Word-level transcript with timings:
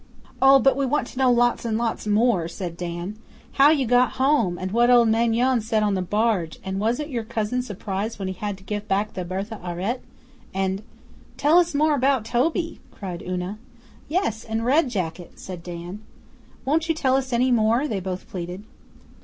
'Oh! 0.41 0.57
but 0.57 0.75
we 0.75 0.83
want 0.83 1.05
to 1.09 1.19
know 1.19 1.31
lots 1.31 1.63
and 1.63 1.77
lots 1.77 2.07
more,' 2.07 2.47
said 2.47 2.75
Dan. 2.75 3.19
'How 3.51 3.69
you 3.69 3.85
got 3.85 4.13
home 4.13 4.57
and 4.57 4.71
what 4.71 4.89
old 4.89 5.09
Maingon 5.09 5.61
said 5.61 5.83
on 5.83 5.93
the 5.93 6.01
barge 6.01 6.57
and 6.63 6.79
wasn't 6.79 7.11
your 7.11 7.23
cousin 7.23 7.61
surprised 7.61 8.17
when 8.17 8.27
he 8.27 8.33
had 8.33 8.57
to 8.57 8.63
give 8.63 8.87
back 8.87 9.13
the 9.13 9.23
BERTHE 9.23 9.59
AURETTE, 9.63 10.01
and' 10.55 10.81
'Tell 11.37 11.59
us 11.59 11.75
more 11.75 11.93
about 11.93 12.25
Toby!' 12.25 12.79
cried 12.89 13.21
Una. 13.21 13.59
'Yes, 14.07 14.43
and 14.43 14.65
Red 14.65 14.89
Jacket,' 14.89 15.37
said 15.39 15.61
Dan. 15.61 16.01
'Won't 16.65 16.89
you 16.89 16.95
tell 16.95 17.15
us 17.15 17.31
any 17.31 17.51
more?' 17.51 17.87
they 17.87 17.99
both 17.99 18.27
pleaded. 18.27 18.63